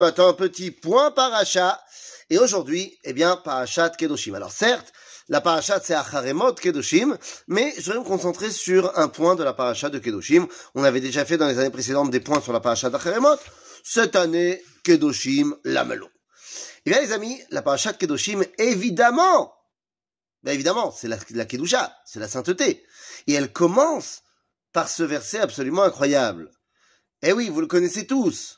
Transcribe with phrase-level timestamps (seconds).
[0.00, 1.82] Un petit point paracha.
[2.30, 4.34] Et aujourd'hui, eh bien, parachat Kedoshim.
[4.34, 4.92] Alors certes,
[5.28, 9.52] la parachat c'est Acharemot Kedoshim, mais je vais me concentrer sur un point de la
[9.52, 10.46] parachat de Kedoshim.
[10.76, 13.38] On avait déjà fait dans les années précédentes des points sur la parachat d'Acharemot.
[13.82, 16.08] Cette année, Kedoshim, Lamelo.
[16.86, 19.52] Eh bien les amis, la parachat Kedoshim, évidemment,
[20.44, 22.86] ben évidemment, c'est la, la Kedusha, c'est la sainteté.
[23.26, 24.22] Et elle commence
[24.72, 26.52] par ce verset absolument incroyable.
[27.22, 28.57] Eh oui, vous le connaissez tous.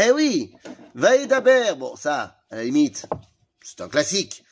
[0.00, 0.54] Eh oui,
[0.94, 3.06] Vaïdaber, bon ça, à la limite,
[3.60, 4.44] c'est un classique.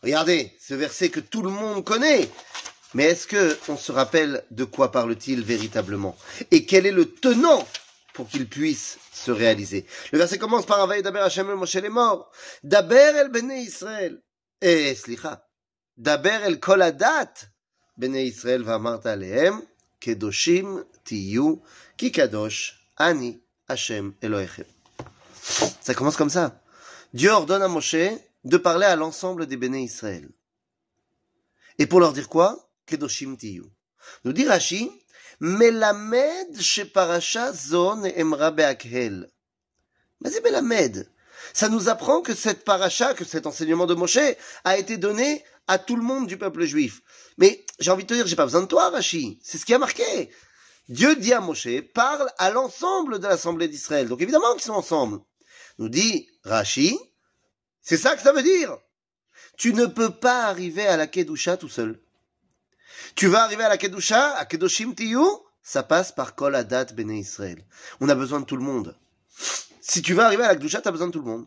[0.00, 2.30] Regardez, ce verset que tout le monde connaît.
[2.94, 6.16] Mais est-ce que on se rappelle de quoi parle-t-il véritablement?
[6.52, 7.66] Et quel est le tenant
[8.12, 9.86] pour qu'il puisse se réaliser?
[10.12, 12.30] Le verset commence par Vaïdaber Hashem el Moshe les morts.
[12.62, 14.22] Daber el Bene Israël.
[14.60, 15.44] Eh, slicha.
[15.96, 17.48] Daber el koladat.
[17.96, 18.78] Bene Israël va.
[19.98, 21.60] Kedoshim tiyu.
[21.96, 22.74] Ki kadosh.
[22.98, 23.42] Ani.
[23.68, 24.66] Hashem Elohechem.
[25.80, 26.62] Ça commence comme ça.
[27.12, 27.96] Dieu ordonne à Moshe
[28.44, 30.28] de parler à l'ensemble des béné Israël.
[31.78, 32.70] Et pour leur dire quoi?
[32.86, 33.64] Kedoshim tiyu.
[34.24, 34.90] Nous dit Rashi,
[35.40, 36.56] Melamed
[36.92, 39.30] parasha zon emra beakhel.
[40.20, 41.10] Mais c'est Melamed.
[41.52, 45.78] Ça nous apprend que cette paracha, que cet enseignement de Moshe a été donné à
[45.78, 47.02] tout le monde du peuple juif.
[47.38, 49.40] Mais j'ai envie de te dire, j'ai pas besoin de toi, Rashi.
[49.42, 50.30] C'est ce qui a marqué.
[50.88, 54.08] Dieu dit à Moshe, parle à l'ensemble de l'assemblée d'Israël.
[54.08, 55.20] Donc évidemment qu'ils sont ensemble.
[55.78, 56.98] Nous dit Rashi,
[57.80, 58.76] c'est ça que ça veut dire.
[59.56, 62.00] Tu ne peux pas arriver à la Kedusha tout seul.
[63.14, 65.24] Tu vas arriver à la Kedusha, à Kedoshim Tiyu,
[65.62, 67.64] ça passe par Kol Adat Bene Israël.
[68.00, 68.96] On a besoin de tout le monde.
[69.80, 71.46] Si tu veux arriver à la Kedusha, tu as besoin de tout le monde.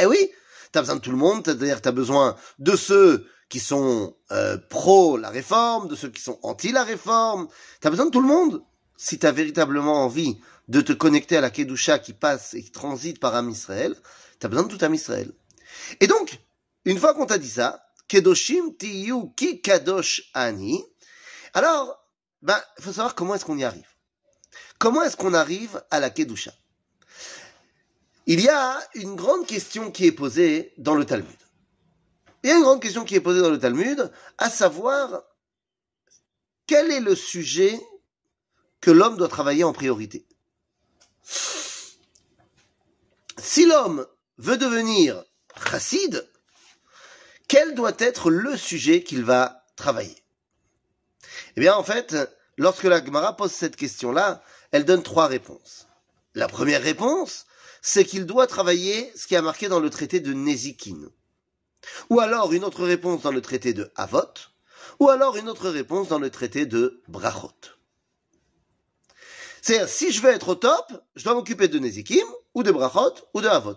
[0.00, 0.30] Eh oui,
[0.72, 4.16] tu as besoin de tout le monde, c'est-à-dire tu as besoin de ceux qui sont
[4.30, 7.48] euh, pro la réforme, de ceux qui sont anti la réforme.
[7.80, 8.62] Tu as besoin de tout le monde.
[8.96, 13.18] Si tu véritablement envie de te connecter à la Kedusha qui passe et qui transite
[13.18, 13.96] par Am Israël,
[14.38, 15.32] tu as besoin de tout Am Israël.
[16.00, 16.38] Et donc,
[16.84, 20.84] une fois qu'on t'a dit ça, Kedoshim tiyu ki kadosh ani,
[21.54, 21.98] alors,
[22.42, 23.88] ben, il faut savoir comment est-ce qu'on y arrive.
[24.78, 26.52] Comment est-ce qu'on arrive à la Kedusha?
[28.26, 31.38] Il y a une grande question qui est posée dans le Talmud.
[32.42, 35.22] Il y a une grande question qui est posée dans le Talmud, à savoir,
[36.66, 37.80] quel est le sujet
[38.82, 40.26] que l'homme doit travailler en priorité
[43.38, 44.06] si l'homme
[44.38, 45.24] veut devenir
[45.70, 46.26] chassid,
[47.48, 50.24] quel doit être le sujet qu'il va travailler?
[51.56, 52.16] Eh bien, en fait,
[52.56, 55.86] lorsque la Gemara pose cette question-là, elle donne trois réponses.
[56.34, 57.46] La première réponse,
[57.82, 61.10] c'est qu'il doit travailler ce qui a marqué dans le traité de Nezikin.
[62.10, 64.32] Ou alors une autre réponse dans le traité de Havot,
[65.00, 67.52] ou alors une autre réponse dans le traité de Brachot.
[69.62, 73.14] C'est-à-dire, si je veux être au top, je dois m'occuper de Nezikim, ou de Brachot,
[73.32, 73.76] ou de Havot.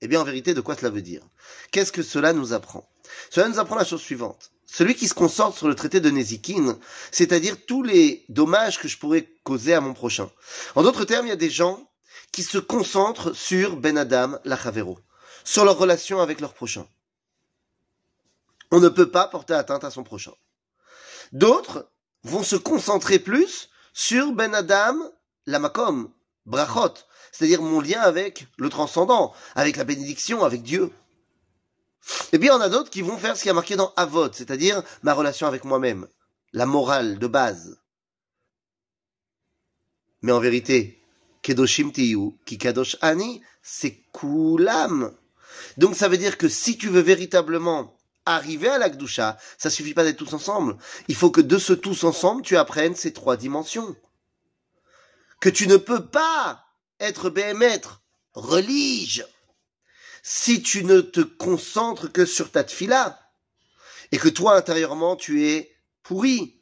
[0.00, 1.22] Eh bien, en vérité, de quoi cela veut dire?
[1.70, 2.88] Qu'est-ce que cela nous apprend?
[3.28, 4.50] Cela nous apprend la chose suivante.
[4.64, 6.78] Celui qui se concentre sur le traité de Nezikin,
[7.12, 10.30] c'est-à-dire tous les dommages que je pourrais causer à mon prochain.
[10.74, 11.86] En d'autres termes, il y a des gens
[12.32, 14.58] qui se concentrent sur Ben Adam, la
[15.44, 16.86] sur leur relation avec leur prochain.
[18.70, 20.32] On ne peut pas porter atteinte à son prochain.
[21.32, 21.90] D'autres
[22.22, 23.68] vont se concentrer plus
[24.00, 24.96] sur Ben Adam,
[25.44, 26.10] la makom,
[26.46, 26.94] brachot,
[27.32, 30.90] c'est-à-dire mon lien avec le transcendant, avec la bénédiction, avec Dieu.
[32.32, 34.82] Et puis, on a d'autres qui vont faire ce qui a marqué dans Avot, c'est-à-dire
[35.02, 36.08] ma relation avec moi-même,
[36.54, 37.78] la morale de base.
[40.22, 41.04] Mais en vérité,
[41.42, 45.14] Kedoshim Tiyu, ki Kadosh Ani, c'est Kulam.
[45.76, 47.94] Donc ça veut dire que si tu veux véritablement
[48.26, 50.76] arriver à l'Akdusha, ça suffit pas d'être tous ensemble.
[51.08, 53.96] Il faut que de ce tous ensemble, tu apprennes ces trois dimensions.
[55.40, 56.64] Que tu ne peux pas
[56.98, 58.02] être béhémètre,
[58.34, 59.24] relige,
[60.22, 63.18] si tu ne te concentres que sur ta tfila,
[64.12, 66.60] et que toi, intérieurement, tu es pourri.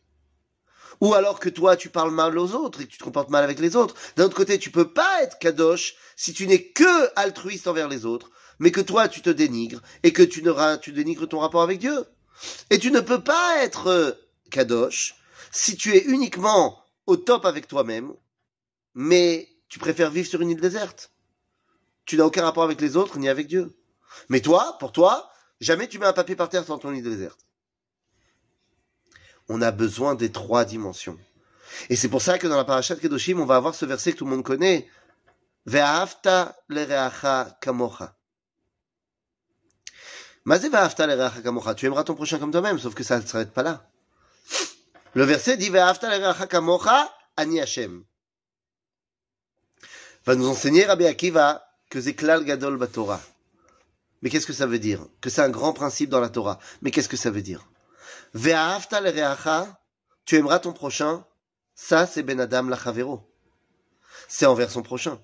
[1.01, 3.45] Ou alors que toi, tu parles mal aux autres et que tu te comportes mal
[3.45, 3.95] avec les autres.
[4.17, 8.05] D'un autre côté, tu peux pas être kadosh si tu n'es que altruiste envers les
[8.05, 10.43] autres mais que toi tu te dénigres et que tu,
[10.83, 12.05] tu dénigres ton rapport avec Dieu.
[12.71, 14.13] Et tu ne peux pas être euh,
[14.51, 15.17] kadosh
[15.51, 18.13] si tu es uniquement au top avec toi-même,
[18.95, 21.13] mais tu préfères vivre sur une île déserte.
[22.05, 23.77] Tu n'as aucun rapport avec les autres ni avec Dieu.
[24.29, 25.31] Mais toi, pour toi,
[25.61, 27.41] jamais tu mets un papier par terre sur ton île déserte.
[29.49, 31.19] On a besoin des trois dimensions.
[31.91, 34.19] Et c'est pour ça que dans la parashat Kedoshim, on va avoir ce verset que
[34.19, 34.89] tout le monde connaît.
[35.67, 38.18] Ve'afta lereacha kamocha.
[41.77, 43.85] Tu aimeras ton prochain comme toi-même, sauf que ça ne s'arrête pas là.
[45.15, 45.71] Le verset dit
[47.37, 48.05] ani Hashem.
[50.25, 51.99] Va nous enseigner Rabbi Akiva que
[52.43, 53.21] Gadol Batora.
[54.23, 55.07] Mais qu'est-ce que ça veut dire?
[55.21, 56.59] Que c'est un grand principe dans la Torah.
[56.83, 57.69] Mais qu'est-ce que ça veut dire?
[60.25, 61.25] Tu aimeras ton prochain.
[61.75, 63.29] Ça, c'est Ben Adam lachavero.
[64.27, 65.21] C'est envers son prochain.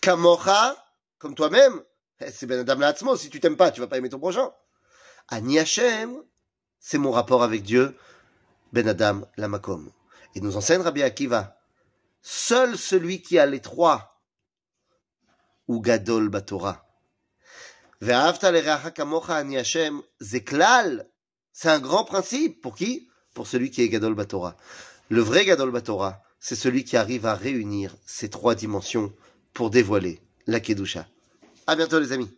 [0.00, 0.76] Kamocha,
[1.18, 1.82] comme toi-même,
[2.20, 3.16] eh, c'est Ben Adam.
[3.16, 4.52] Si tu t'aimes pas, tu vas pas aimer ton prochain.
[5.28, 6.22] Ani Hashem,
[6.78, 7.96] c'est mon rapport avec Dieu.
[8.72, 9.90] Ben Adam lamakom.
[10.34, 11.56] Et nous enseigne Rabbi Akiva.
[12.22, 14.14] Seul celui qui a les trois,
[15.68, 16.86] ou Gadol Batora.
[18.02, 19.56] Ani
[20.20, 21.08] zeklal.
[21.52, 22.60] C'est un grand principe.
[22.60, 23.08] Pour qui?
[23.34, 24.56] Pour celui qui est Gadol Batora.
[25.08, 29.12] Le vrai Gadol Batora, c'est celui qui arrive à réunir ces trois dimensions
[29.52, 31.06] pour dévoiler la Kedusha.
[31.66, 32.30] À bientôt les amis.